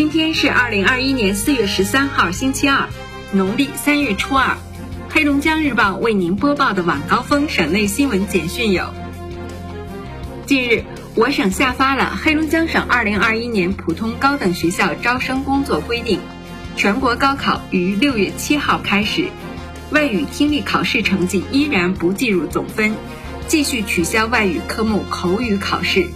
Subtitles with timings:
[0.00, 2.88] 今天是二零二一年四月十三号，星期二，
[3.32, 4.56] 农历三月初二。
[5.10, 8.94] 黑龙江日报为您播报的晚高峰省内新闻简讯有：
[10.46, 10.84] 近日，
[11.16, 16.18] 我省下发了《黑龙江省二零二一年普通高等学校招生工作规定》，
[16.78, 19.28] 全国高考于六月七号开始，
[19.90, 22.94] 外语听力考试成绩依然不计入总分，
[23.48, 26.08] 继续取消外语科目口语考试。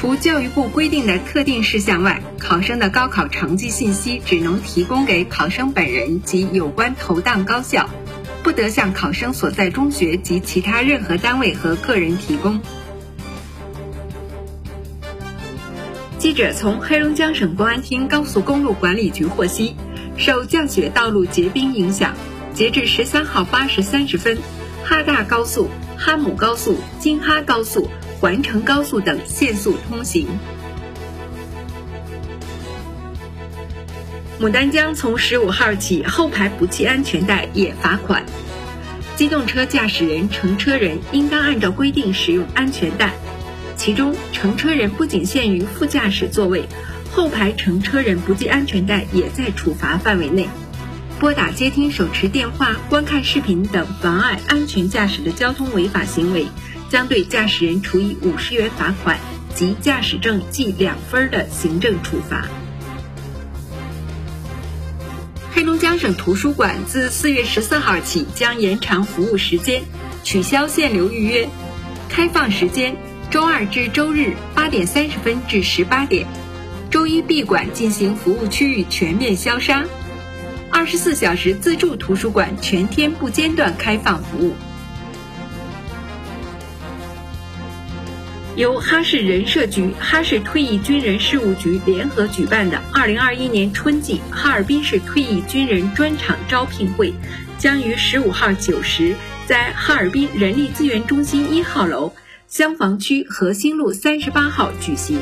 [0.00, 7.90] 除教育部规定的特定事项外，考生的高考成绩信息只能提供给考生本人及有关投档高校，
[8.42, 12.62] 不得向考生所在中学及其他任何单位和个人提供。
[16.16, 19.76] 记者从黑龙江省公安厅高速公路管理局获悉，
[20.16, 22.14] 受降雪道路结冰影响，
[22.54, 24.38] 截至十三号八时三十分，
[24.82, 27.90] 哈大高速、哈姆高速、京哈高速。
[28.20, 30.26] 环城高速等限速通行。
[34.38, 38.26] 牡丹江从十五号起，后排不系安全带也罚款。
[39.16, 43.14] 机动车驾驶人、乘车人应当按照规定使用安全带，
[43.76, 46.66] 其中乘车人不仅限于副驾驶座位，
[47.12, 50.46] 后排乘车人不系安全带也在处罚范围内。
[51.18, 56.46] 拨打、接听手持电话、观看视频等妨碍安全驾驶的交通违法行为。
[56.90, 59.18] 将对驾驶人处以五十元罚款
[59.54, 62.48] 及驾驶证记两分的行政处罚。
[65.52, 69.82] 黑龙江省图书馆自四月十四号起将延长服务时间，
[70.24, 71.48] 取消限流预约，
[72.08, 72.96] 开放时间
[73.30, 76.26] 周二至周日八点三十分至十八点，
[76.90, 79.84] 周一闭馆进行服务区域全面消杀，
[80.72, 84.54] 二十四小时自助图书馆全天不间断开放服务。
[88.56, 97.14] 由哈市人社局、哈市退役军人事务局联合举办的2021年春季哈尔滨市退役军人专场招聘会，
[97.58, 99.14] 将于15号9时
[99.46, 102.12] 在哈尔滨人力资源中心一号楼
[102.48, 105.18] 厢房区和兴路38号举行。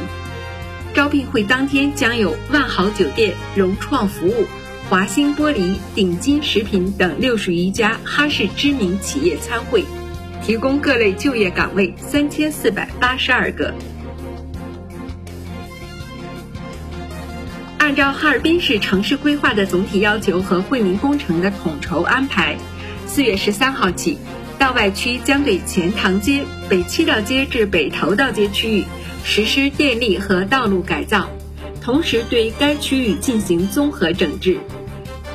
[0.94, 4.46] 招聘会当天将有万豪酒店、融创服务、
[4.88, 9.84] 华兴玻璃、顶金食品等六十余家哈市知名企业参会。
[10.48, 13.74] 提供各类就业岗位三千四百八十二个。
[17.76, 22.56] 按照哈尔滨市城市规划的总体要求和惠民工程的统筹安排，
[23.06, 24.16] 四月十三号起，
[24.58, 28.84] 道外区将对钱塘街北七道街至北头道街区域
[29.24, 31.28] 实施电力和道路改造，
[31.82, 34.56] 同时对该区域进行综合整治。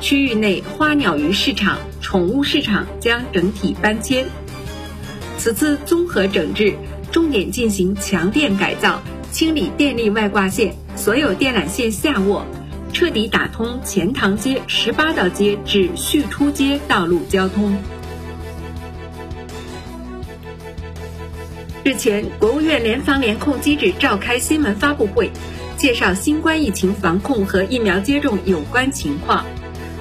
[0.00, 4.26] 区域内花鸟鱼市场、宠物市场将整体搬迁。
[5.44, 6.74] 此次综合整治
[7.12, 12.46] 重点进行强电改造，清理电力外挂线，所有电缆线下卧，
[12.94, 17.76] 彻底打通钱塘街十八道街至旭出街道路交通。
[21.84, 25.30] 日前，国务院联防联控机制召开新闻发布会，
[25.76, 29.44] 介绍新冠疫情防控和疫苗接种有关情况。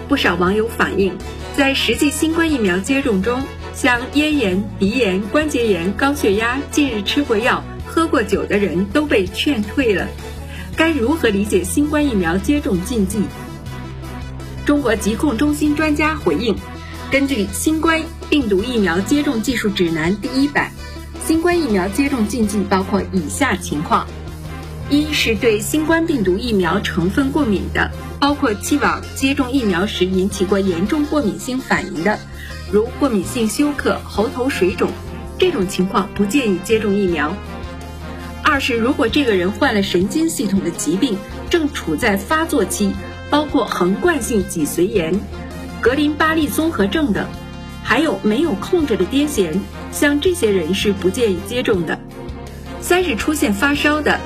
[0.07, 1.17] 不少网友反映，
[1.57, 3.41] 在实际新冠疫苗接种中，
[3.73, 10.07] 像咽炎、鼻炎、关节炎、高血压、近日吃过药、喝过酒的人都被劝退了。
[10.75, 13.23] 该如何理解新冠疫苗接种禁忌？
[14.65, 16.55] 中国疾控中心专家回应：
[17.11, 20.71] 根据《新冠病毒疫苗接种技术指南》第一版，
[21.25, 24.07] 新冠疫苗接种禁忌包括以下情况：
[24.89, 32.19] 一是对新冠病毒疫苗成分过敏的，包括既往接种疫苗时引起过严重过敏性反应的。
[32.73, 34.89] 如过敏性休克、喉头水肿，
[35.37, 37.31] 这种情况不建议接种疫苗。
[38.41, 41.15] 二是如果这个人患了神经系统的疾病，
[41.51, 42.91] 正处在发作期，
[43.29, 45.13] 包括横贯性脊髓炎、
[45.79, 47.27] 格林巴利综合症等，
[47.83, 49.59] 还有没有控制的癫痫，
[49.91, 51.99] 像这些人是不建议接种的。
[52.81, 54.19] 三是出现发烧的，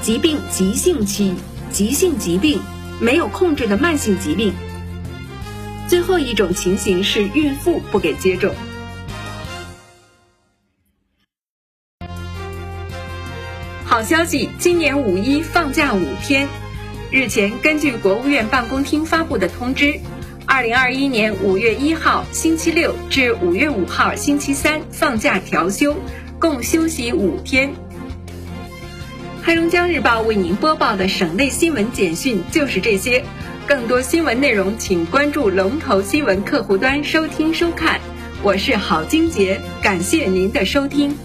[0.00, 1.36] 疾病急性期、
[1.70, 2.60] 急性疾病
[2.98, 4.52] 没有控制的慢性疾病。
[5.88, 8.54] 最后一种情形是孕妇不给接种。
[13.84, 16.48] 好消息，今年五一放假五天。
[17.10, 20.00] 日前，根据国务院办公厅发布的通知，
[20.46, 25.94] 二零二一年五月一号星期六至五月五号星期三放假调休，
[26.38, 27.70] 共休息五天。
[29.42, 33.22] 黑龙江日报为您播报的省内新闻简讯就是这些。
[33.72, 37.98] 更多新闻内容，请关注龙头新闻客户端收听收看。
[38.42, 41.16] 我是郝金杰，感谢您的收听。